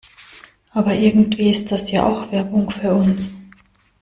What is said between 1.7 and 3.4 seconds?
das ja auch Werbung für uns.